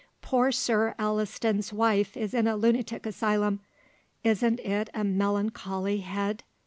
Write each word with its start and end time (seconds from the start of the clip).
"Poor 0.23 0.51
Sir 0.51 0.95
Alliston's 0.97 1.71
wife 1.71 2.17
is 2.17 2.33
in 2.33 2.47
a 2.47 2.57
lunatic 2.57 3.05
asylum; 3.05 3.59
isn't 4.23 4.59
it 4.61 4.89
a 4.95 5.03
melancholy 5.03 5.99
head?" 5.99 6.41